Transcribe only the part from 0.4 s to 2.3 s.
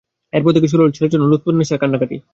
পর থেকে শুরু হলো ছেলের জন্য লুৎফুন্নেছার কান্নাকাটি।